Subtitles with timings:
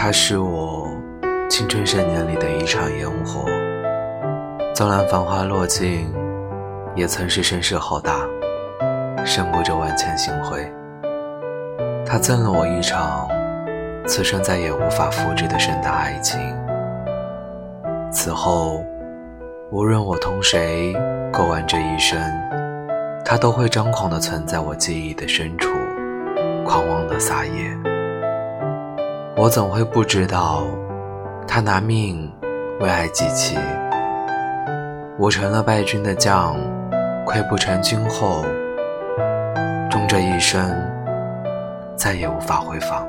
[0.00, 0.88] 它是我
[1.50, 3.46] 青春盛年里的一场烟火，
[4.72, 6.08] 纵然繁华落尽，
[6.94, 8.20] 也曾是声势浩大，
[9.24, 10.72] 胜过这万千星辉。
[12.06, 13.28] 它赠了我一场
[14.06, 16.38] 此生再也无法复制的盛大爱情。
[18.12, 18.84] 此后，
[19.72, 20.94] 无论我同谁
[21.32, 22.16] 过完这一生，
[23.24, 25.68] 它都会张狂地存在我记忆的深处，
[26.64, 27.97] 狂妄地撒野。
[29.40, 30.64] 我怎会不知道，
[31.46, 32.28] 他拿命
[32.80, 33.56] 为爱祭旗。
[35.16, 36.56] 我成了败军的将，
[37.24, 38.44] 溃不成军后，
[39.88, 40.74] 终这一生
[41.94, 43.06] 再也无法回防。